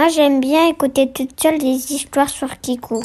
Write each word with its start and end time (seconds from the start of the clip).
Moi, 0.00 0.08
j'aime 0.08 0.40
bien 0.40 0.66
écouter 0.66 1.12
toute 1.12 1.38
seule 1.38 1.58
des 1.58 1.92
histoires 1.92 2.30
sur 2.30 2.58
Kiku. 2.58 3.02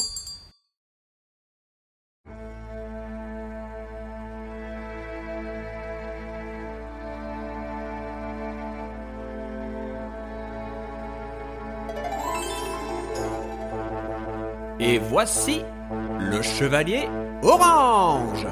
Et 14.79 14.97
voici 14.97 15.63
le 16.17 16.41
chevalier 16.41 17.09
orange. 17.43 18.47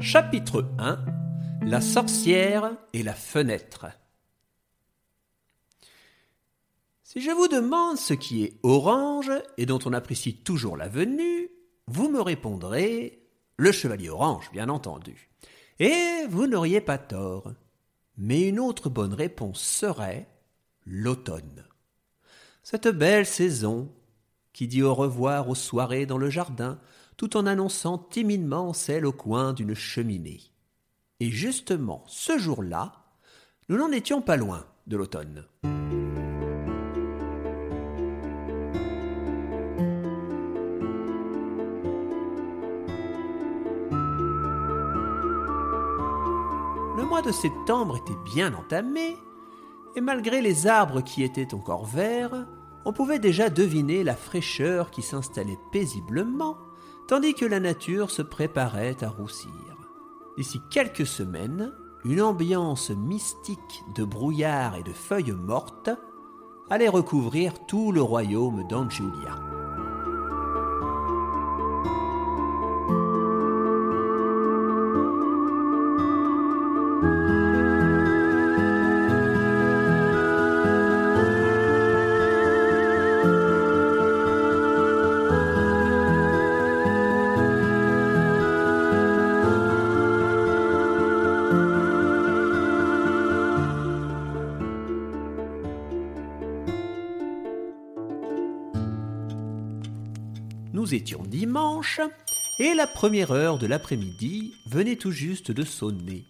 Chapitre 0.00 0.68
1 0.80 1.04
La 1.62 1.80
sorcière 1.80 2.72
et 2.92 3.04
la 3.04 3.14
fenêtre. 3.14 3.86
Si 7.04 7.20
je 7.20 7.30
vous 7.30 7.46
demande 7.46 7.98
ce 7.98 8.14
qui 8.14 8.42
est 8.42 8.58
orange 8.64 9.30
et 9.58 9.66
dont 9.66 9.78
on 9.84 9.92
apprécie 9.92 10.34
toujours 10.34 10.76
la 10.76 10.88
venue, 10.88 11.50
vous 11.86 12.10
me 12.10 12.20
répondrez 12.20 13.22
le 13.56 13.70
chevalier 13.70 14.10
orange, 14.10 14.50
bien 14.50 14.68
entendu. 14.70 15.30
Et 15.78 16.26
vous 16.30 16.48
n'auriez 16.48 16.80
pas 16.80 16.98
tort. 16.98 17.52
Mais 18.18 18.48
une 18.48 18.58
autre 18.58 18.90
bonne 18.90 19.14
réponse 19.14 19.60
serait 19.60 20.26
l'automne. 20.84 21.64
Cette 22.64 22.88
belle 22.88 23.24
saison 23.24 23.88
qui 24.60 24.68
dit 24.68 24.82
au 24.82 24.92
revoir 24.92 25.48
aux 25.48 25.54
soirées 25.54 26.04
dans 26.04 26.18
le 26.18 26.28
jardin, 26.28 26.78
tout 27.16 27.38
en 27.38 27.46
annonçant 27.46 27.96
timidement 27.96 28.74
celle 28.74 29.06
au 29.06 29.12
coin 29.12 29.54
d'une 29.54 29.74
cheminée. 29.74 30.42
Et 31.18 31.30
justement, 31.30 32.04
ce 32.06 32.36
jour-là, 32.36 32.92
nous 33.70 33.78
n'en 33.78 33.90
étions 33.90 34.20
pas 34.20 34.36
loin 34.36 34.66
de 34.86 34.98
l'automne. 34.98 35.46
Le 35.62 35.70
mois 47.08 47.22
de 47.22 47.32
septembre 47.32 47.96
était 47.96 48.12
bien 48.34 48.52
entamé, 48.52 49.16
et 49.96 50.02
malgré 50.02 50.42
les 50.42 50.66
arbres 50.66 51.00
qui 51.00 51.22
étaient 51.22 51.54
encore 51.54 51.86
verts, 51.86 52.46
on 52.84 52.92
pouvait 52.92 53.18
déjà 53.18 53.50
deviner 53.50 54.04
la 54.04 54.14
fraîcheur 54.14 54.90
qui 54.90 55.02
s'installait 55.02 55.58
paisiblement, 55.72 56.56
tandis 57.08 57.34
que 57.34 57.44
la 57.44 57.60
nature 57.60 58.10
se 58.10 58.22
préparait 58.22 59.02
à 59.02 59.08
roussir. 59.08 59.50
D'ici 60.36 60.60
quelques 60.70 61.06
semaines, 61.06 61.72
une 62.04 62.22
ambiance 62.22 62.90
mystique 62.90 63.84
de 63.94 64.04
brouillard 64.04 64.76
et 64.76 64.82
de 64.82 64.92
feuilles 64.92 65.32
mortes 65.32 65.90
allait 66.70 66.88
recouvrir 66.88 67.66
tout 67.66 67.92
le 67.92 68.00
royaume 68.00 68.66
d'Anjulia. 68.68 69.49
Nous 100.72 100.94
étions 100.94 101.24
dimanche, 101.24 102.00
et 102.60 102.74
la 102.74 102.86
première 102.86 103.32
heure 103.32 103.58
de 103.58 103.66
l'après-midi 103.66 104.54
venait 104.66 104.94
tout 104.94 105.10
juste 105.10 105.50
de 105.50 105.64
sonner. 105.64 106.26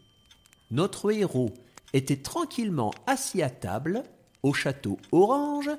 Notre 0.71 1.13
héros 1.13 1.53
était 1.93 2.17
tranquillement 2.17 2.93
assis 3.07 3.43
à 3.43 3.51
table, 3.51 4.03
au 4.43 4.55
château 4.55 4.99
orange, 5.13 5.71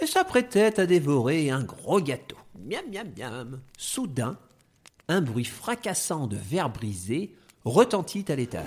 et 0.00 0.06
s'apprêtait 0.06 0.78
à 0.78 0.86
dévorer 0.86 1.50
un 1.50 1.64
gros 1.64 2.00
gâteau. 2.00 2.36
Miam, 2.64 2.84
miam, 2.92 3.08
miam. 3.18 3.60
Soudain, 3.76 4.38
un 5.08 5.20
bruit 5.20 5.44
fracassant 5.44 6.28
de 6.28 6.36
verre 6.36 6.70
brisé 6.70 7.34
retentit 7.64 8.24
à 8.28 8.36
l'étage. 8.36 8.66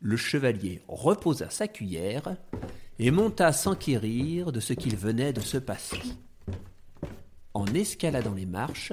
Le 0.00 0.16
chevalier 0.16 0.80
reposa 0.88 1.50
sa 1.50 1.68
cuillère 1.68 2.36
et 3.02 3.10
monta 3.10 3.52
s'enquérir 3.52 4.52
de 4.52 4.60
ce 4.60 4.74
qu'il 4.74 4.96
venait 4.96 5.32
de 5.32 5.40
se 5.40 5.58
passer. 5.58 6.00
En 7.52 7.66
escaladant 7.66 8.34
les 8.34 8.46
marches, 8.46 8.92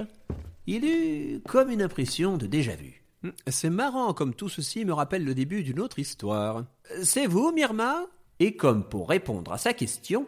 il 0.65 0.83
eut 0.83 1.41
comme 1.47 1.69
une 1.69 1.83
impression 1.83 2.35
de 2.35 2.47
déjà-vu. 2.47 3.03
C'est 3.45 3.69
marrant 3.69 4.15
comme 4.15 4.33
tout 4.33 4.49
ceci 4.49 4.83
me 4.83 4.93
rappelle 4.93 5.23
le 5.23 5.35
début 5.35 5.61
d'une 5.61 5.79
autre 5.79 5.99
histoire. 5.99 6.65
C'est 7.03 7.27
vous, 7.27 7.51
Myrma? 7.51 8.07
Et 8.39 8.55
comme 8.55 8.83
pour 8.83 9.09
répondre 9.09 9.53
à 9.53 9.59
sa 9.59 9.73
question, 9.73 10.25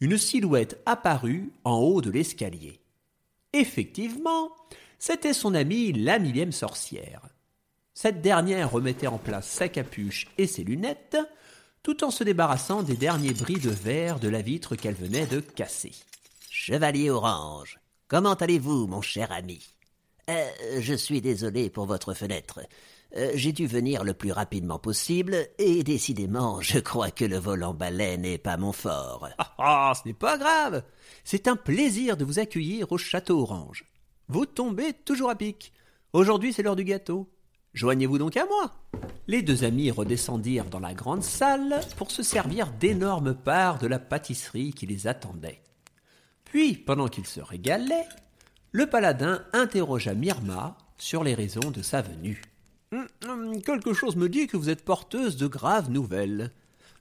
une 0.00 0.18
silhouette 0.18 0.78
apparut 0.84 1.52
en 1.64 1.78
haut 1.78 2.02
de 2.02 2.10
l'escalier. 2.10 2.80
Effectivement, 3.54 4.50
c'était 4.98 5.32
son 5.32 5.54
amie 5.54 5.92
la 5.94 6.18
millième 6.18 6.52
sorcière. 6.52 7.22
Cette 7.94 8.20
dernière 8.20 8.70
remettait 8.70 9.06
en 9.06 9.18
place 9.18 9.48
sa 9.48 9.70
capuche 9.70 10.28
et 10.36 10.46
ses 10.46 10.64
lunettes, 10.64 11.16
tout 11.82 12.04
en 12.04 12.10
se 12.10 12.24
débarrassant 12.24 12.82
des 12.82 12.96
derniers 12.96 13.32
bris 13.32 13.58
de 13.58 13.70
verre 13.70 14.20
de 14.20 14.28
la 14.28 14.42
vitre 14.42 14.76
qu'elle 14.76 14.94
venait 14.94 15.26
de 15.26 15.40
casser. 15.40 15.92
Chevalier 16.50 17.10
Orange, 17.10 17.78
comment 18.08 18.34
allez-vous, 18.34 18.86
mon 18.86 19.00
cher 19.02 19.32
ami? 19.32 19.60
Euh, 20.28 20.48
Je 20.80 20.94
suis 20.94 21.20
désolé 21.20 21.70
pour 21.70 21.86
votre 21.86 22.12
fenêtre. 22.14 22.60
Euh, 23.16 23.32
J'ai 23.34 23.52
dû 23.52 23.66
venir 23.66 24.04
le 24.04 24.14
plus 24.14 24.30
rapidement 24.30 24.78
possible, 24.78 25.48
et 25.58 25.82
décidément, 25.82 26.60
je 26.60 26.78
crois 26.78 27.10
que 27.10 27.24
le 27.24 27.38
vol 27.38 27.64
en 27.64 27.74
balai 27.74 28.18
n'est 28.18 28.38
pas 28.38 28.56
mon 28.56 28.72
fort. 28.72 29.28
Ah, 29.38 29.54
ah, 29.58 29.92
ce 30.00 30.06
n'est 30.06 30.14
pas 30.14 30.38
grave. 30.38 30.84
C'est 31.24 31.48
un 31.48 31.56
plaisir 31.56 32.16
de 32.16 32.24
vous 32.24 32.38
accueillir 32.38 32.92
au 32.92 32.98
château 32.98 33.40
orange. 33.40 33.84
Vous 34.28 34.46
tombez 34.46 34.92
toujours 34.92 35.30
à 35.30 35.34
pic. 35.34 35.72
Aujourd'hui, 36.12 36.52
c'est 36.52 36.62
l'heure 36.62 36.76
du 36.76 36.84
gâteau. 36.84 37.28
Joignez-vous 37.74 38.18
donc 38.18 38.36
à 38.36 38.46
moi. 38.46 38.74
Les 39.28 39.42
deux 39.42 39.64
amis 39.64 39.90
redescendirent 39.90 40.64
dans 40.64 40.80
la 40.80 40.92
grande 40.92 41.22
salle 41.22 41.80
pour 41.96 42.10
se 42.10 42.22
servir 42.22 42.72
d'énormes 42.72 43.34
parts 43.34 43.78
de 43.78 43.86
la 43.86 43.98
pâtisserie 43.98 44.72
qui 44.72 44.86
les 44.86 45.06
attendait. 45.06 45.62
Puis, 46.44 46.74
pendant 46.74 47.06
qu'ils 47.06 47.26
se 47.26 47.40
régalaient, 47.40 48.08
le 48.72 48.86
paladin 48.86 49.44
interrogea 49.52 50.14
Myrma 50.14 50.76
sur 50.98 51.22
les 51.22 51.34
raisons 51.34 51.70
de 51.70 51.82
sa 51.82 52.02
venue. 52.02 52.42
Hum, 52.92 53.06
hum, 53.28 53.62
quelque 53.62 53.92
chose 53.92 54.16
me 54.16 54.28
dit 54.28 54.48
que 54.48 54.56
vous 54.56 54.68
êtes 54.68 54.84
porteuse 54.84 55.36
de 55.36 55.46
graves 55.46 55.90
nouvelles. 55.90 56.50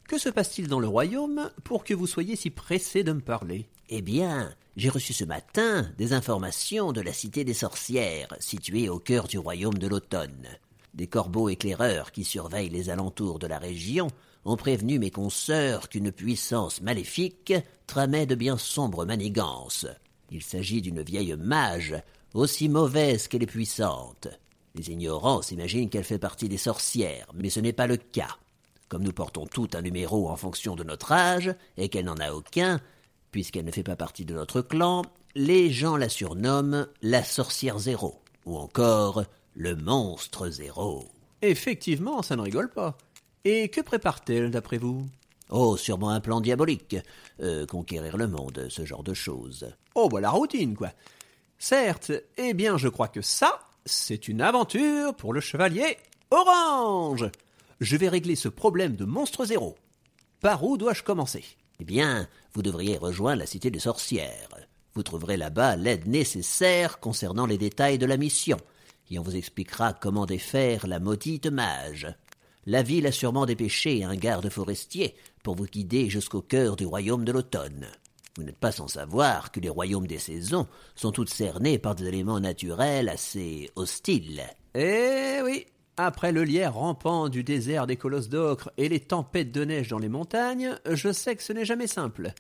Que 0.08 0.20
se 0.20 0.30
passe-t-il 0.30 0.68
dans 0.68 0.80
le 0.80 0.88
royaume 0.88 1.50
pour 1.64 1.84
que 1.84 1.96
vous 1.96 2.08
soyez 2.08 2.36
si 2.36 2.52
pressée 2.52 3.04
de 3.04 3.12
me 3.12 3.22
parler? 3.22 3.68
Eh 3.90 4.04
bien, 4.04 4.54
j'ai 4.78 4.90
reçu 4.90 5.14
ce 5.14 5.26
matin 5.26 5.92
des 5.98 6.14
informations 6.14 6.92
de 6.92 7.02
la 7.02 7.12
cité 7.12 7.44
des 7.44 7.54
sorcières, 7.54 8.36
située 8.40 8.88
au 8.88 9.00
cœur 9.00 9.28
du 9.28 9.40
royaume 9.40 9.78
de 9.78 9.88
l'automne. 9.88 10.48
Des 10.94 11.08
corbeaux 11.08 11.50
éclaireurs 11.50 12.12
qui 12.12 12.24
surveillent 12.24 12.70
les 12.70 12.90
alentours 12.90 13.40
de 13.40 13.48
la 13.48 13.60
région 13.60 14.08
ont 14.46 14.58
prévenu 14.58 15.00
mes 15.00 15.12
consoeurs 15.12 15.90
qu'une 15.90 16.12
puissance 16.12 16.82
maléfique 16.82 17.54
tramait 17.88 18.26
de 18.26 18.36
bien 18.36 18.58
sombres 18.58 19.06
manigances. 19.06 19.88
Il 20.32 20.44
s'agit 20.44 20.82
d'une 20.82 21.02
vieille 21.02 21.36
mage, 21.36 21.96
aussi 22.34 22.70
mauvaise 22.70 23.28
qu'elle 23.28 23.44
est 23.44 23.48
puissante. 23.48 24.28
Les 24.76 24.92
ignorants 24.92 25.42
s'imaginent 25.42 25.90
qu'elle 25.90 26.04
fait 26.04 26.20
partie 26.20 26.50
des 26.50 26.58
sorcières, 26.58 27.28
mais 27.34 27.50
ce 27.50 27.60
n'est 27.60 27.74
pas 27.74 27.88
le 27.88 27.98
cas. 27.98 28.38
Comme 28.88 29.04
nous 29.04 29.14
portons 29.14 29.46
tout 29.46 29.68
un 29.74 29.82
numéro 29.82 30.30
en 30.30 30.36
fonction 30.36 30.76
de 30.76 30.84
notre 30.84 31.12
âge, 31.12 31.54
et 31.78 31.90
qu'elle 31.90 32.06
n'en 32.06 32.18
a 32.18 32.32
aucun, 32.32 32.80
puisqu'elle 33.32 33.66
ne 33.66 33.72
fait 33.72 33.84
pas 33.84 33.96
partie 33.96 34.26
de 34.26 34.34
notre 34.34 34.62
clan, 34.62 35.04
les 35.36 35.72
gens 35.72 35.98
la 35.98 36.10
surnomment 36.10 36.88
la 37.02 37.24
sorcière 37.24 37.80
zéro, 37.80 38.22
ou 38.46 38.58
encore 38.58 39.24
le 39.60 39.76
monstre 39.76 40.50
zéro. 40.50 41.04
Effectivement, 41.42 42.22
ça 42.22 42.38
ne 42.38 42.42
rigole 42.42 42.70
pas. 42.70 42.98
Et 43.44 43.68
que 43.68 43.82
prépare-t-elle, 43.82 44.52
d'après 44.52 44.78
vous? 44.78 45.06
Oh, 45.50 45.76
sûrement 45.76 46.12
un 46.12 46.22
plan 46.22 46.40
diabolique. 46.40 46.96
Euh, 47.42 47.66
conquérir 47.66 48.16
le 48.16 48.30
monde, 48.30 48.68
ce 48.70 48.86
genre 48.86 49.04
de 49.04 49.14
choses. 49.14 49.70
Oh, 49.96 50.08
bah 50.08 50.22
la 50.22 50.30
routine, 50.30 50.78
quoi. 50.78 50.92
Certes, 51.58 52.14
eh 52.38 52.54
bien, 52.54 52.78
je 52.78 52.88
crois 52.88 53.10
que 53.10 53.22
ça, 53.22 53.60
c'est 53.86 54.30
une 54.30 54.42
aventure 54.42 55.14
pour 55.14 55.34
le 55.34 55.42
chevalier 55.42 55.98
orange. 56.32 57.30
Je 57.82 57.98
vais 57.98 58.08
régler 58.08 58.38
ce 58.38 58.48
problème 58.48 58.96
de 58.96 59.04
monstre 59.04 59.44
zéro. 59.44 59.76
Par 60.40 60.64
où 60.64 60.78
dois-je 60.78 61.04
commencer? 61.04 61.44
Eh 61.82 61.84
bien, 61.84 62.30
vous 62.54 62.62
devriez 62.62 62.98
rejoindre 62.98 63.40
la 63.40 63.46
cité 63.46 63.72
des 63.72 63.80
sorcières. 63.80 64.56
Vous 64.94 65.04
trouverez 65.04 65.36
là-bas 65.36 65.76
l'aide 65.76 66.08
nécessaire 66.08 67.02
concernant 67.02 67.46
les 67.46 67.58
détails 67.58 67.98
de 67.98 68.06
la 68.06 68.16
mission, 68.16 68.58
et 69.10 69.20
on 69.20 69.24
vous 69.24 69.36
expliquera 69.36 69.94
comment 69.94 70.26
défaire 70.26 70.88
la 70.88 71.00
maudite 71.00 71.48
mage. 71.48 72.08
La 72.66 72.84
ville 72.84 73.08
a 73.08 73.12
sûrement 73.12 73.46
dépêché 73.46 74.04
un 74.04 74.16
garde 74.16 74.50
forestier 74.50 75.16
pour 75.44 75.56
vous 75.56 75.66
guider 75.66 76.10
jusqu'au 76.10 76.42
cœur 76.42 76.76
du 76.76 76.86
royaume 76.86 77.26
de 77.26 77.32
l'automne. 77.32 77.88
Vous 78.38 78.44
n'êtes 78.44 78.58
pas 78.58 78.72
sans 78.72 78.88
savoir 78.88 79.52
que 79.52 79.60
les 79.60 79.70
royaumes 79.70 80.08
des 80.08 80.20
saisons 80.20 80.68
sont 80.96 81.12
toutes 81.12 81.30
cernés 81.30 81.80
par 81.80 81.96
des 81.96 82.08
éléments 82.08 82.40
naturels 82.40 83.10
assez 83.10 83.72
hostiles. 83.76 84.44
Eh 84.76 85.42
oui, 85.44 85.66
après 85.98 86.32
le 86.32 86.44
lierre 86.44 86.76
rampant 86.76 87.28
du 87.28 87.44
désert 87.44 87.88
des 87.88 87.98
colosses 87.98 88.30
d'ocre 88.30 88.72
et 88.78 88.88
les 88.88 89.00
tempêtes 89.00 89.52
de 89.52 89.66
neige 89.66 89.90
dans 89.90 90.00
les 90.00 90.10
montagnes, 90.10 90.78
je 90.90 91.12
sais 91.12 91.36
que 91.36 91.44
ce 91.44 91.54
n'est 91.54 91.66
jamais 91.66 91.88
simple. 91.88 92.34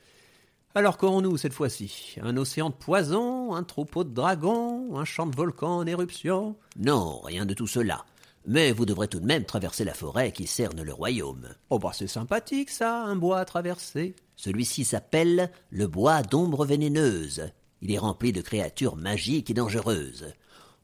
Alors 0.75 0.97
qu'aurons-nous 0.97 1.37
cette 1.37 1.53
fois-ci 1.53 2.17
Un 2.21 2.37
océan 2.37 2.69
de 2.69 2.75
poison, 2.75 3.55
un 3.55 3.63
troupeau 3.63 4.03
de 4.03 4.13
dragons, 4.13 4.97
un 4.99 5.03
champ 5.03 5.25
de 5.25 5.35
volcans 5.35 5.77
en 5.77 5.87
éruption? 5.87 6.55
Non, 6.77 7.21
rien 7.21 7.47
de 7.47 7.55
tout 7.55 7.65
cela. 7.65 8.05
Mais 8.45 8.71
vous 8.71 8.85
devrez 8.85 9.07
tout 9.07 9.19
de 9.19 9.25
même 9.25 9.45
traverser 9.45 9.83
la 9.83 9.95
forêt 9.95 10.31
qui 10.31 10.45
cerne 10.45 10.83
le 10.83 10.93
royaume. 10.93 11.55
Oh 11.71 11.79
bah 11.79 11.89
c'est 11.93 12.07
sympathique 12.07 12.69
ça, 12.69 13.03
un 13.03 13.15
bois 13.15 13.39
à 13.39 13.45
traverser. 13.45 14.15
Celui-ci 14.35 14.85
s'appelle 14.85 15.51
le 15.71 15.87
bois 15.87 16.21
d'ombre 16.21 16.65
vénéneuse. 16.65 17.51
Il 17.81 17.91
est 17.91 17.97
rempli 17.97 18.31
de 18.31 18.41
créatures 18.41 18.95
magiques 18.95 19.49
et 19.49 19.55
dangereuses. 19.55 20.33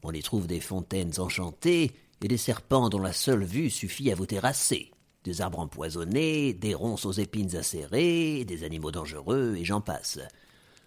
On 0.02 0.12
y 0.12 0.22
trouve 0.22 0.48
des 0.48 0.60
fontaines 0.60 1.18
enchantées 1.18 1.92
et 2.22 2.28
des 2.28 2.36
serpents 2.36 2.88
dont 2.88 3.00
la 3.00 3.12
seule 3.12 3.44
vue 3.44 3.70
suffit 3.70 4.10
à 4.10 4.16
vous 4.16 4.26
terrasser. 4.26 4.90
Des 5.26 5.40
arbres 5.40 5.58
empoisonnés, 5.58 6.54
des 6.54 6.72
ronces 6.74 7.04
aux 7.04 7.10
épines 7.10 7.56
acérées, 7.56 8.44
des 8.44 8.62
animaux 8.62 8.92
dangereux, 8.92 9.56
et 9.58 9.64
j'en 9.64 9.80
passe. 9.80 10.20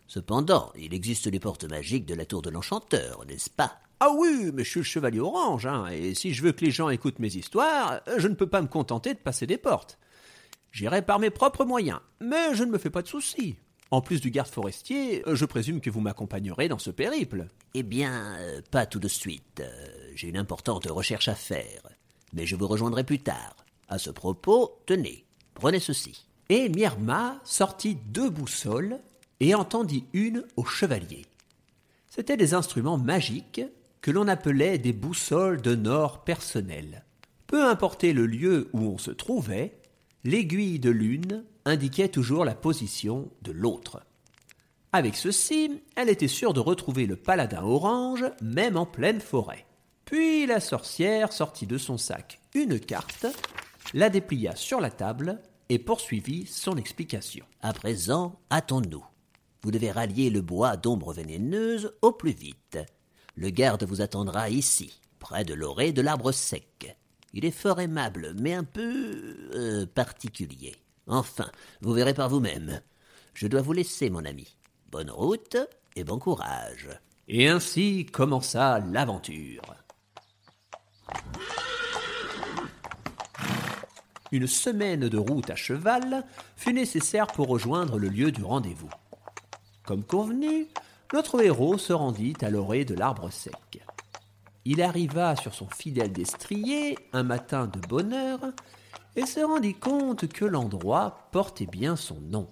Cependant, 0.07 0.71
il 0.77 0.93
existe 0.93 1.27
les 1.27 1.41
portes 1.41 1.65
magiques 1.65 2.05
de 2.05 2.15
la 2.15 2.25
tour 2.25 2.41
de 2.41 2.49
l'enchanteur, 2.49 3.25
n'est-ce 3.27 3.49
pas? 3.49 3.79
Ah 3.99 4.11
oui, 4.15 4.51
mais 4.53 4.63
je 4.63 4.69
suis 4.69 4.79
le 4.79 4.85
chevalier 4.85 5.19
orange, 5.19 5.65
hein, 5.65 5.87
et 5.87 6.15
si 6.15 6.33
je 6.33 6.41
veux 6.41 6.53
que 6.53 6.63
les 6.63 6.71
gens 6.71 6.87
écoutent 6.87 7.19
mes 7.19 7.35
histoires, 7.35 7.99
je 8.15 8.29
ne 8.29 8.33
peux 8.33 8.47
pas 8.47 8.61
me 8.61 8.69
contenter 8.69 9.13
de 9.13 9.19
passer 9.19 9.45
des 9.45 9.57
portes. 9.57 9.97
J'irai 10.71 11.01
par 11.01 11.19
mes 11.19 11.31
propres 11.31 11.65
moyens, 11.65 11.99
mais 12.21 12.55
je 12.55 12.63
ne 12.63 12.71
me 12.71 12.77
fais 12.77 12.89
pas 12.89 13.01
de 13.01 13.09
soucis. 13.09 13.57
En 13.91 13.99
plus 13.99 14.21
du 14.21 14.31
garde 14.31 14.47
forestier, 14.47 15.21
je 15.27 15.45
présume 15.45 15.81
que 15.81 15.89
vous 15.89 15.99
m'accompagnerez 15.99 16.69
dans 16.69 16.79
ce 16.79 16.91
périple. 16.91 17.49
Eh 17.73 17.83
bien, 17.83 18.37
euh, 18.39 18.61
pas 18.71 18.85
tout 18.85 18.99
de 18.99 19.09
suite. 19.09 19.59
Euh, 19.59 20.11
J'ai 20.15 20.29
une 20.29 20.37
importante 20.37 20.85
recherche 20.85 21.27
à 21.27 21.35
faire. 21.35 21.81
Mais 22.31 22.45
je 22.45 22.55
vous 22.55 22.67
rejoindrai 22.67 23.03
plus 23.03 23.19
tard. 23.19 23.57
À 23.89 23.97
ce 23.97 24.11
propos, 24.11 24.79
tenez, 24.85 25.25
prenez 25.55 25.79
ceci. 25.79 26.27
Et 26.49 26.69
Myrma 26.69 27.39
sortit 27.43 27.95
deux 27.95 28.29
boussoles 28.29 28.99
et 29.39 29.55
en 29.55 29.65
tendit 29.65 30.05
une 30.13 30.45
au 30.55 30.63
chevalier. 30.63 31.25
C'étaient 32.07 32.37
des 32.37 32.53
instruments 32.53 32.97
magiques 32.97 33.61
que 34.01 34.11
l'on 34.11 34.27
appelait 34.27 34.77
des 34.77 34.93
boussoles 34.93 35.61
de 35.61 35.75
nord 35.75 36.23
personnelles. 36.23 37.03
Peu 37.47 37.65
importé 37.65 38.13
le 38.13 38.27
lieu 38.27 38.69
où 38.73 38.81
on 38.81 38.97
se 38.99 39.11
trouvait, 39.11 39.79
l'aiguille 40.23 40.79
de 40.79 40.91
l'une 40.91 41.43
indiquait 41.65 42.09
toujours 42.09 42.45
la 42.45 42.55
position 42.55 43.31
de 43.41 43.51
l'autre. 43.51 44.01
Avec 44.91 45.15
ceci, 45.15 45.81
elle 45.95 46.09
était 46.09 46.27
sûre 46.27 46.53
de 46.53 46.59
retrouver 46.59 47.07
le 47.07 47.15
paladin 47.15 47.63
orange, 47.63 48.25
même 48.41 48.77
en 48.77 48.85
pleine 48.85 49.21
forêt. 49.21 49.65
Puis 50.05 50.45
la 50.45 50.59
sorcière 50.59 51.33
sortit 51.33 51.67
de 51.67 51.77
son 51.77 51.97
sac 51.97 52.39
une 52.55 52.79
carte, 52.79 53.27
la 53.93 54.09
déplia 54.09 54.55
sur 54.55 54.79
la 54.79 54.91
table 54.91 55.41
et 55.69 55.79
poursuivit 55.79 56.45
son 56.45 56.77
explication. 56.77 57.45
À 57.61 57.73
présent, 57.73 58.39
hâtons-nous. 58.51 59.05
Vous 59.61 59.71
devez 59.71 59.91
rallier 59.91 60.29
le 60.29 60.41
bois 60.41 60.77
d'ombre 60.77 61.13
vénéneuse 61.13 61.93
au 62.01 62.11
plus 62.11 62.31
vite. 62.31 62.77
Le 63.35 63.49
garde 63.49 63.83
vous 63.83 64.01
attendra 64.01 64.49
ici, 64.49 64.99
près 65.19 65.43
de 65.43 65.53
l'orée 65.53 65.91
de 65.91 66.01
l'arbre 66.01 66.31
sec. 66.31 66.97
Il 67.33 67.45
est 67.45 67.51
fort 67.51 67.79
aimable, 67.79 68.33
mais 68.39 68.53
un 68.53 68.63
peu 68.63 69.49
euh, 69.53 69.85
particulier. 69.85 70.75
Enfin, 71.07 71.49
vous 71.81 71.93
verrez 71.93 72.13
par 72.13 72.29
vous-même. 72.29 72.81
Je 73.33 73.47
dois 73.47 73.61
vous 73.61 73.73
laisser, 73.73 74.09
mon 74.09 74.25
ami. 74.25 74.57
Bonne 74.91 75.11
route 75.11 75.57
et 75.95 76.03
bon 76.03 76.19
courage. 76.19 76.89
Et 77.27 77.47
ainsi 77.47 78.05
commença 78.07 78.79
l'aventure. 78.79 79.61
Une 84.31 84.47
semaine 84.47 85.09
de 85.09 85.17
route 85.17 85.49
à 85.49 85.55
cheval 85.55 86.23
fut 86.55 86.73
nécessaire 86.73 87.27
pour 87.27 87.47
rejoindre 87.47 87.97
le 87.97 88.09
lieu 88.09 88.31
du 88.31 88.43
rendez-vous. 88.43 88.89
Comme 89.83 90.03
convenu, 90.03 90.67
notre 91.13 91.41
héros 91.41 91.79
se 91.79 91.93
rendit 91.93 92.35
à 92.41 92.51
l'orée 92.51 92.85
de 92.85 92.93
l'arbre 92.93 93.31
sec. 93.31 93.83
Il 94.65 94.83
arriva 94.83 95.35
sur 95.35 95.55
son 95.55 95.67
fidèle 95.67 96.13
destrier 96.13 96.97
un 97.11 97.23
matin 97.23 97.65
de 97.65 97.79
bonne 97.79 98.13
heure 98.13 98.53
et 99.15 99.25
se 99.25 99.39
rendit 99.39 99.73
compte 99.73 100.27
que 100.27 100.45
l'endroit 100.45 101.29
portait 101.31 101.65
bien 101.65 101.95
son 101.95 102.21
nom. 102.21 102.47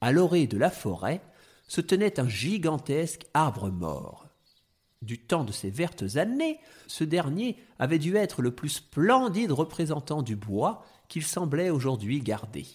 À 0.00 0.12
l'orée 0.12 0.46
de 0.46 0.58
la 0.58 0.70
forêt 0.70 1.20
se 1.66 1.80
tenait 1.80 2.20
un 2.20 2.28
gigantesque 2.28 3.26
arbre 3.34 3.70
mort. 3.70 4.25
Du 5.02 5.18
temps 5.18 5.44
de 5.44 5.52
ses 5.52 5.70
vertes 5.70 6.16
années, 6.16 6.58
ce 6.86 7.04
dernier 7.04 7.56
avait 7.78 7.98
dû 7.98 8.16
être 8.16 8.42
le 8.42 8.54
plus 8.54 8.70
splendide 8.70 9.52
représentant 9.52 10.22
du 10.22 10.36
bois 10.36 10.84
qu'il 11.08 11.24
semblait 11.24 11.70
aujourd'hui 11.70 12.20
garder. 12.20 12.66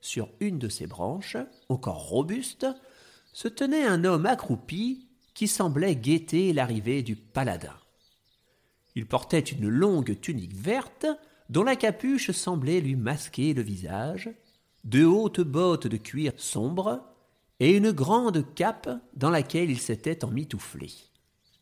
Sur 0.00 0.28
une 0.40 0.58
de 0.58 0.68
ses 0.68 0.86
branches, 0.86 1.36
encore 1.68 2.08
robuste, 2.08 2.66
se 3.32 3.48
tenait 3.48 3.84
un 3.84 4.04
homme 4.04 4.26
accroupi 4.26 5.08
qui 5.34 5.48
semblait 5.48 5.96
guetter 5.96 6.52
l'arrivée 6.52 7.02
du 7.02 7.16
paladin. 7.16 7.76
Il 8.94 9.06
portait 9.06 9.40
une 9.40 9.68
longue 9.68 10.20
tunique 10.20 10.54
verte 10.54 11.06
dont 11.50 11.62
la 11.62 11.76
capuche 11.76 12.30
semblait 12.30 12.80
lui 12.80 12.96
masquer 12.96 13.52
le 13.52 13.62
visage, 13.62 14.30
de 14.84 15.04
hautes 15.04 15.40
bottes 15.40 15.86
de 15.86 15.96
cuir 15.96 16.32
sombre 16.36 17.02
et 17.60 17.70
une 17.70 17.92
grande 17.92 18.44
cape 18.54 18.88
dans 19.14 19.30
laquelle 19.30 19.70
il 19.70 19.80
s'était 19.80 20.24
emmitouflé. 20.24 20.90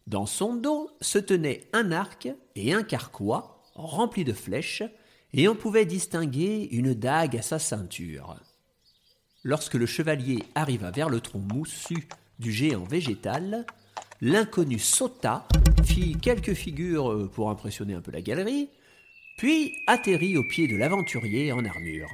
Dans 0.07 0.27
son 0.27 0.55
dos 0.55 0.91
se 1.01 1.19
tenaient 1.19 1.69
un 1.73 1.93
arc 1.93 2.29
et 2.57 2.75
un 2.75 2.83
carquois 2.83 3.63
remplis 3.75 4.25
de 4.25 4.33
flèches, 4.33 4.83
et 5.33 5.49
on 5.49 5.57
pouvait 5.57 5.87
distinguer 5.87 6.69
une 6.71 6.95
dague 6.95 7.37
à 7.37 7.43
sa 7.43 7.59
ceinture. 7.59 8.37
Lorsque 9.43 9.75
le 9.75 9.87
chevalier 9.87 10.45
arriva 10.55 10.91
vers 10.91 11.09
le 11.09 11.21
tronc 11.21 11.41
moussu 11.41 12.07
du 12.39 12.53
géant 12.53 12.85
végétal, 12.85 13.67
l'inconnu 14.21 14.79
sauta, 14.79 15.47
fit 15.85 16.17
quelques 16.21 16.55
figures 16.55 17.31
pour 17.33 17.51
impressionner 17.51 17.95
un 17.95 18.01
peu 18.01 18.13
la 18.13 18.23
galerie, 18.23 18.71
puis 19.37 19.75
atterrit 19.87 20.37
au 20.37 20.45
pied 20.45 20.69
de 20.69 20.77
l'aventurier 20.77 21.53
en 21.53 21.65
armure. 21.65 22.11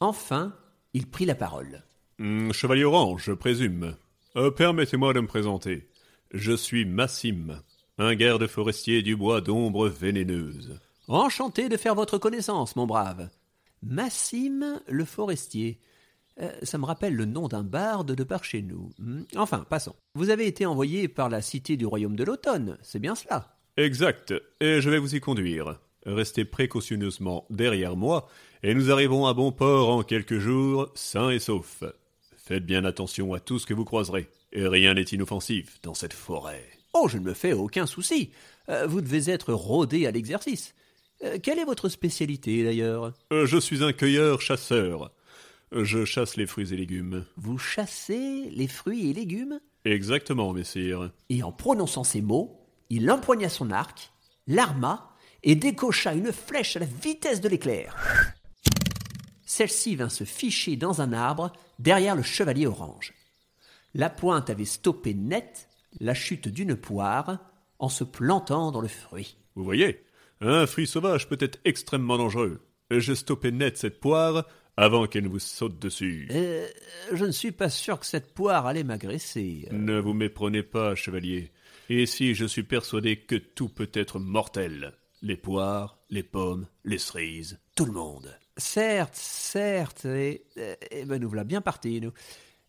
Enfin, 0.00 0.54
il 0.94 1.06
prit 1.06 1.26
la 1.26 1.34
parole. 1.34 1.82
Hmm, 2.18 2.52
Chevalier 2.52 2.84
Orange, 2.84 3.24
je 3.26 3.32
présume. 3.32 3.96
Euh, 4.36 4.50
Permettez-moi 4.50 5.12
de 5.12 5.20
me 5.20 5.26
présenter. 5.26 5.88
Je 6.32 6.52
suis 6.52 6.84
Massim, 6.84 7.60
un 7.98 8.14
garde 8.14 8.46
forestier 8.46 9.02
du 9.02 9.16
bois 9.16 9.40
d'ombre 9.40 9.88
vénéneuse. 9.88 10.78
Enchanté 11.08 11.68
de 11.68 11.76
faire 11.76 11.94
votre 11.94 12.18
connaissance, 12.18 12.76
mon 12.76 12.86
brave. 12.86 13.28
Massim 13.82 14.80
le 14.88 15.04
forestier. 15.04 15.80
Euh, 16.40 16.50
ça 16.62 16.78
me 16.78 16.84
rappelle 16.84 17.14
le 17.14 17.26
nom 17.26 17.46
d'un 17.46 17.62
barde 17.62 18.12
de 18.12 18.24
par 18.24 18.42
chez 18.44 18.62
nous. 18.62 18.90
Hmm, 18.98 19.22
Enfin, 19.36 19.64
passons. 19.68 19.94
Vous 20.14 20.30
avez 20.30 20.46
été 20.46 20.66
envoyé 20.66 21.06
par 21.08 21.28
la 21.28 21.42
cité 21.42 21.76
du 21.76 21.86
royaume 21.86 22.16
de 22.16 22.24
l'automne, 22.24 22.78
c'est 22.82 22.98
bien 22.98 23.14
cela? 23.14 23.56
Exact, 23.76 24.34
et 24.60 24.80
je 24.80 24.90
vais 24.90 24.98
vous 24.98 25.14
y 25.14 25.20
conduire. 25.20 25.78
Restez 26.06 26.44
précautionneusement 26.44 27.46
derrière 27.50 27.96
moi, 27.96 28.28
et 28.62 28.74
nous 28.74 28.90
arriverons 28.90 29.26
à 29.26 29.34
bon 29.34 29.52
port 29.52 29.90
en 29.90 30.02
quelques 30.02 30.38
jours, 30.38 30.90
sains 30.94 31.30
et 31.30 31.38
saufs. 31.38 31.82
Faites 32.46 32.66
bien 32.66 32.84
attention 32.84 33.32
à 33.32 33.40
tout 33.40 33.58
ce 33.58 33.64
que 33.64 33.72
vous 33.72 33.86
croiserez, 33.86 34.28
et 34.52 34.66
rien 34.68 34.92
n'est 34.92 35.02
inoffensif 35.02 35.78
dans 35.82 35.94
cette 35.94 36.12
forêt. 36.12 36.62
Oh, 36.92 37.08
je 37.08 37.16
ne 37.16 37.22
me 37.22 37.32
fais 37.32 37.54
aucun 37.54 37.86
souci. 37.86 38.32
Euh, 38.68 38.86
vous 38.86 39.00
devez 39.00 39.30
être 39.30 39.54
rodé 39.54 40.06
à 40.06 40.10
l'exercice. 40.10 40.74
Euh, 41.24 41.38
quelle 41.42 41.58
est 41.58 41.64
votre 41.64 41.88
spécialité 41.88 42.62
d'ailleurs? 42.62 43.14
Euh, 43.32 43.46
Je 43.46 43.56
suis 43.56 43.82
un 43.82 43.94
cueilleur-chasseur. 43.94 45.10
Je 45.72 46.04
chasse 46.04 46.36
les 46.36 46.46
fruits 46.46 46.72
et 46.74 46.76
légumes. 46.76 47.24
Vous 47.38 47.56
chassez 47.56 48.50
les 48.50 48.68
fruits 48.68 49.08
et 49.08 49.14
légumes? 49.14 49.58
Exactement, 49.86 50.52
messire. 50.52 51.10
Et 51.30 51.42
en 51.42 51.50
prononçant 51.50 52.04
ces 52.04 52.20
mots, 52.20 52.60
il 52.90 53.10
empoigna 53.10 53.48
son 53.48 53.70
arc, 53.70 54.12
l'arma 54.46 55.10
et 55.42 55.54
décocha 55.54 56.12
une 56.12 56.30
flèche 56.30 56.76
à 56.76 56.80
la 56.80 56.86
vitesse 56.86 57.40
de 57.40 57.48
l'éclair. 57.48 57.96
Celle-ci 59.44 59.96
vint 59.96 60.08
se 60.08 60.24
ficher 60.24 60.76
dans 60.76 61.00
un 61.00 61.12
arbre 61.12 61.52
derrière 61.78 62.16
le 62.16 62.22
chevalier 62.22 62.66
orange. 62.66 63.14
La 63.94 64.10
pointe 64.10 64.50
avait 64.50 64.64
stoppé 64.64 65.14
net 65.14 65.68
la 66.00 66.14
chute 66.14 66.48
d'une 66.48 66.76
poire 66.76 67.38
en 67.78 67.88
se 67.88 68.04
plantant 68.04 68.72
dans 68.72 68.80
le 68.80 68.88
fruit. 68.88 69.36
Vous 69.54 69.64
voyez, 69.64 70.04
un 70.40 70.66
fruit 70.66 70.86
sauvage 70.86 71.28
peut 71.28 71.38
être 71.40 71.58
extrêmement 71.64 72.18
dangereux. 72.18 72.60
J'ai 72.90 73.14
stoppé 73.14 73.52
net 73.52 73.76
cette 73.76 74.00
poire 74.00 74.46
avant 74.76 75.06
qu'elle 75.06 75.24
ne 75.24 75.28
vous 75.28 75.38
saute 75.38 75.78
dessus. 75.78 76.28
Euh, 76.32 76.66
je 77.12 77.24
ne 77.24 77.30
suis 77.30 77.52
pas 77.52 77.70
sûr 77.70 78.00
que 78.00 78.06
cette 78.06 78.34
poire 78.34 78.66
allait 78.66 78.84
m'agresser. 78.84 79.68
Ne 79.70 79.98
vous 79.98 80.14
méprenez 80.14 80.62
pas, 80.62 80.94
chevalier. 80.94 81.52
Ici, 81.88 82.34
je 82.34 82.46
suis 82.46 82.62
persuadé 82.62 83.18
que 83.18 83.36
tout 83.36 83.68
peut 83.68 83.90
être 83.92 84.18
mortel. 84.18 84.94
Les 85.22 85.36
poires, 85.36 85.98
les 86.10 86.22
pommes, 86.22 86.66
les 86.84 86.98
cerises, 86.98 87.60
tout 87.76 87.84
le 87.84 87.92
monde. 87.92 88.34
Certes, 88.56 89.16
certes, 89.16 90.04
et, 90.04 90.44
et 90.90 91.04
ben 91.04 91.20
nous 91.20 91.28
voilà 91.28 91.44
bien 91.44 91.60
partis, 91.60 92.00
nous. 92.00 92.12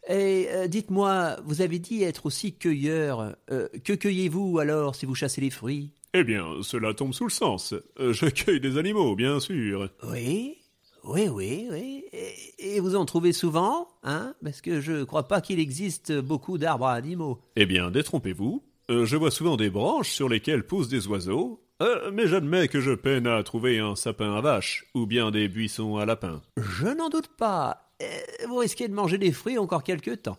Et 0.08 0.48
euh, 0.50 0.68
dites-moi, 0.68 1.38
vous 1.46 1.62
avez 1.62 1.80
dit 1.80 2.04
être 2.04 2.26
aussi 2.28 2.54
cueilleur. 2.54 3.36
Euh, 3.52 3.68
que 3.84 3.94
cueillez-vous 3.94 4.60
alors 4.60 4.96
si 4.96 5.06
vous 5.06 5.16
chassez 5.16 5.42
les 5.42 5.50
fruits? 5.50 5.92
Eh 6.14 6.24
bien, 6.24 6.46
cela 6.62 6.94
tombe 6.94 7.14
sous 7.14 7.26
le 7.26 7.32
sens. 7.32 7.74
Euh, 8.00 8.14
Je 8.14 8.28
cueille 8.28 8.60
des 8.60 8.78
animaux, 8.78 9.16
bien 9.16 9.40
sûr. 9.40 9.90
Oui, 10.04 10.58
oui, 11.04 11.28
oui, 11.28 11.68
oui. 11.72 12.06
Et, 12.14 12.76
et 12.76 12.80
vous 12.80 12.96
en 12.96 13.06
trouvez 13.06 13.34
souvent, 13.34 13.88
hein? 14.04 14.36
Parce 14.44 14.62
que 14.62 14.80
je 14.80 15.04
crois 15.04 15.28
pas 15.28 15.42
qu'il 15.42 15.60
existe 15.60 16.14
beaucoup 16.14 16.58
d'arbres 16.58 16.86
à 16.88 16.94
animaux. 16.94 17.40
Eh 17.56 17.66
bien, 17.66 17.92
détrompez-vous. 17.92 18.64
Je 18.88 19.18
vois 19.18 19.32
souvent 19.32 19.58
des 19.58 19.72
branches 19.72 20.12
sur 20.12 20.30
lesquelles 20.30 20.66
poussent 20.66 20.90
des 20.90 21.08
oiseaux. 21.08 21.65
Euh, 21.82 22.10
mais 22.14 22.28
j'admets 22.28 22.70
que 22.70 22.80
je 22.80 22.92
peine 22.92 23.28
à 23.28 23.44
trouver 23.44 23.80
un 23.80 23.96
sapin 23.96 24.34
à 24.36 24.42
vache 24.42 24.86
ou 24.94 25.06
bien 25.06 25.30
des 25.32 25.50
buissons 25.50 25.98
à 25.98 26.06
lapins. 26.06 26.42
Je 26.56 26.88
n'en 26.88 27.10
doute 27.10 27.28
pas. 27.36 27.92
Euh, 28.02 28.06
vous 28.48 28.58
risquez 28.58 28.88
de 28.88 28.94
manger 28.94 29.18
des 29.18 29.34
fruits 29.34 29.58
encore 29.58 29.84
quelque 29.84 30.12
temps. 30.12 30.38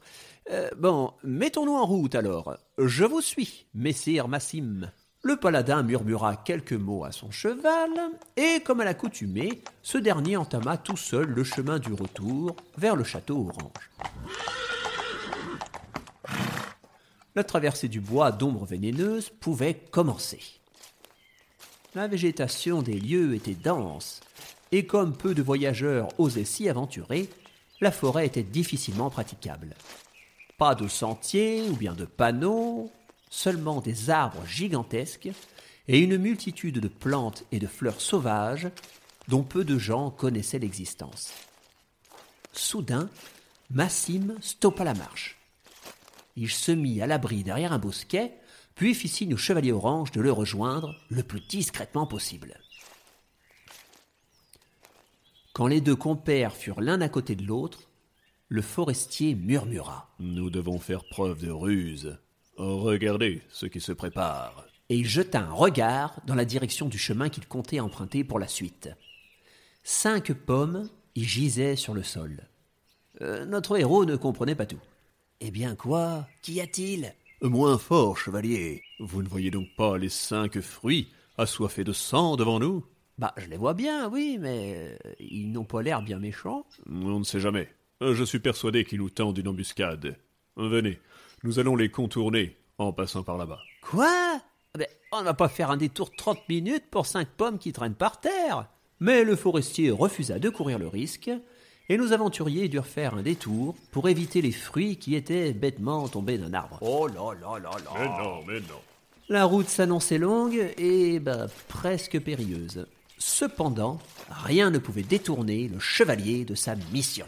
Euh, 0.50 0.70
bon, 0.78 1.12
mettons-nous 1.24 1.74
en 1.74 1.84
route 1.84 2.14
alors. 2.14 2.56
Je 2.78 3.04
vous 3.04 3.20
suis, 3.20 3.66
messire 3.74 4.28
Massim. 4.28 4.90
Le 5.22 5.36
paladin 5.36 5.82
murmura 5.82 6.36
quelques 6.36 6.72
mots 6.72 7.04
à 7.04 7.10
son 7.12 7.30
cheval, 7.30 7.90
et 8.36 8.60
comme 8.60 8.80
à 8.80 8.84
l'accoutumée, 8.84 9.60
ce 9.82 9.98
dernier 9.98 10.36
entama 10.36 10.76
tout 10.76 10.96
seul 10.96 11.26
le 11.26 11.42
chemin 11.42 11.78
du 11.80 11.92
retour 11.92 12.54
vers 12.78 12.94
le 12.94 13.02
château 13.02 13.48
orange. 13.48 13.90
La 17.34 17.44
traversée 17.44 17.88
du 17.88 18.00
bois 18.00 18.30
d'ombres 18.30 18.64
vénéneuses 18.64 19.28
pouvait 19.28 19.74
commencer. 19.90 20.40
La 21.96 22.08
végétation 22.08 22.82
des 22.82 23.00
lieux 23.00 23.34
était 23.34 23.54
dense, 23.54 24.20
et 24.70 24.84
comme 24.84 25.16
peu 25.16 25.34
de 25.34 25.40
voyageurs 25.40 26.08
osaient 26.20 26.44
s'y 26.44 26.68
aventurer, 26.68 27.30
la 27.80 27.90
forêt 27.90 28.26
était 28.26 28.42
difficilement 28.42 29.08
praticable. 29.08 29.74
Pas 30.58 30.74
de 30.74 30.88
sentiers 30.88 31.62
ou 31.70 31.74
bien 31.74 31.94
de 31.94 32.04
panneaux, 32.04 32.92
seulement 33.30 33.80
des 33.80 34.10
arbres 34.10 34.44
gigantesques 34.46 35.30
et 35.88 35.98
une 35.98 36.18
multitude 36.18 36.80
de 36.80 36.88
plantes 36.88 37.44
et 37.50 37.58
de 37.58 37.66
fleurs 37.66 38.02
sauvages 38.02 38.68
dont 39.28 39.42
peu 39.42 39.64
de 39.64 39.78
gens 39.78 40.10
connaissaient 40.10 40.58
l'existence. 40.58 41.32
Soudain, 42.52 43.08
Massim 43.70 44.36
stoppa 44.42 44.84
la 44.84 44.92
marche. 44.92 45.38
Il 46.36 46.50
se 46.50 46.72
mit 46.72 47.00
à 47.00 47.06
l'abri 47.06 47.42
derrière 47.42 47.72
un 47.72 47.78
bosquet, 47.78 48.34
puis 48.76 48.94
fit 48.94 49.08
signe 49.08 49.34
au 49.34 49.38
chevalier 49.38 49.72
orange 49.72 50.12
de 50.12 50.20
le 50.20 50.30
rejoindre 50.30 50.94
le 51.10 51.22
plus 51.22 51.40
discrètement 51.40 52.06
possible. 52.06 52.60
Quand 55.54 55.66
les 55.66 55.80
deux 55.80 55.96
compères 55.96 56.54
furent 56.54 56.82
l'un 56.82 57.00
à 57.00 57.08
côté 57.08 57.34
de 57.34 57.44
l'autre, 57.44 57.88
le 58.48 58.62
forestier 58.62 59.34
murmura, 59.34 60.10
Nous 60.20 60.50
devons 60.50 60.78
faire 60.78 61.04
preuve 61.08 61.42
de 61.44 61.50
ruse. 61.50 62.18
Regardez 62.58 63.42
ce 63.48 63.66
qui 63.66 63.80
se 63.80 63.92
prépare. 63.92 64.66
et 64.88 64.96
il 64.96 65.06
jeta 65.08 65.40
un 65.40 65.52
regard 65.52 66.20
dans 66.26 66.34
la 66.36 66.44
direction 66.44 66.86
du 66.88 66.96
chemin 66.98 67.28
qu'il 67.28 67.46
comptait 67.48 67.80
emprunter 67.80 68.22
pour 68.22 68.38
la 68.38 68.46
suite. 68.46 68.88
Cinq 69.82 70.32
pommes 70.32 70.88
y 71.16 71.24
gisaient 71.24 71.76
sur 71.76 71.92
le 71.94 72.02
sol. 72.04 72.46
Euh, 73.22 73.46
notre 73.46 73.76
héros 73.78 74.04
ne 74.04 74.16
comprenait 74.16 74.54
pas 74.54 74.66
tout. 74.66 74.80
Eh 75.40 75.50
bien 75.50 75.74
quoi? 75.74 76.28
Qu'y 76.42 76.60
a-t-il? 76.60 77.14
Moins 77.42 77.76
fort, 77.76 78.16
chevalier. 78.16 78.82
Vous 78.98 79.22
ne 79.22 79.28
voyez 79.28 79.50
donc 79.50 79.68
pas 79.76 79.98
les 79.98 80.08
cinq 80.08 80.58
fruits 80.60 81.08
assoiffés 81.36 81.84
de 81.84 81.92
sang 81.92 82.36
devant 82.36 82.58
nous? 82.58 82.82
Bah, 83.18 83.34
je 83.36 83.46
les 83.46 83.58
vois 83.58 83.74
bien, 83.74 84.08
oui, 84.08 84.38
mais 84.40 84.96
euh, 85.04 85.12
ils 85.20 85.52
n'ont 85.52 85.64
pas 85.64 85.82
l'air 85.82 86.00
bien 86.00 86.18
méchants. 86.18 86.66
On 86.90 87.18
ne 87.18 87.24
sait 87.24 87.40
jamais. 87.40 87.68
Je 88.00 88.24
suis 88.24 88.38
persuadé 88.38 88.84
qu'ils 88.84 89.00
nous 89.00 89.10
tendent 89.10 89.36
une 89.36 89.48
embuscade. 89.48 90.16
Venez, 90.56 90.98
nous 91.42 91.58
allons 91.58 91.76
les 91.76 91.90
contourner 91.90 92.56
en 92.78 92.92
passant 92.92 93.22
par 93.22 93.36
là-bas. 93.36 93.60
Quoi? 93.82 94.08
Ah 94.08 94.78
ben, 94.78 94.88
On 95.12 95.20
ne 95.20 95.24
va 95.24 95.34
pas 95.34 95.48
faire 95.48 95.70
un 95.70 95.76
détour 95.76 96.08
de 96.08 96.16
30 96.16 96.48
minutes 96.48 96.84
pour 96.90 97.04
cinq 97.04 97.28
pommes 97.28 97.58
qui 97.58 97.72
traînent 97.72 97.94
par 97.94 98.20
terre. 98.20 98.68
Mais 98.98 99.24
le 99.24 99.36
forestier 99.36 99.90
refusa 99.90 100.38
de 100.38 100.48
courir 100.48 100.78
le 100.78 100.88
risque, 100.88 101.30
et 101.88 101.96
nos 101.96 102.12
aventuriers 102.12 102.68
durent 102.68 102.86
faire 102.86 103.14
un 103.14 103.22
détour 103.22 103.74
pour 103.90 104.08
éviter 104.08 104.42
les 104.42 104.52
fruits 104.52 104.96
qui 104.96 105.14
étaient 105.14 105.52
bêtement 105.52 106.08
tombés 106.08 106.38
d'un 106.38 106.52
arbre. 106.54 106.78
Oh 106.80 107.06
là 107.06 107.32
là 107.40 107.58
là 107.58 107.70
là 107.70 107.90
Mais 107.98 108.06
non, 108.06 108.44
mais 108.46 108.60
non. 108.60 108.80
La 109.28 109.44
route 109.44 109.68
s'annonçait 109.68 110.18
longue 110.18 110.72
et 110.78 111.18
bah, 111.18 111.46
presque 111.68 112.20
périlleuse. 112.20 112.86
Cependant, 113.18 113.98
rien 114.30 114.70
ne 114.70 114.78
pouvait 114.78 115.02
détourner 115.02 115.68
le 115.68 115.80
chevalier 115.80 116.44
de 116.44 116.54
sa 116.54 116.76
mission. 116.92 117.26